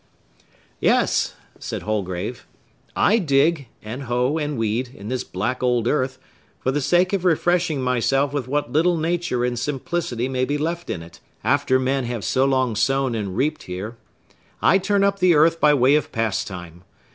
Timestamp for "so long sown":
12.25-13.13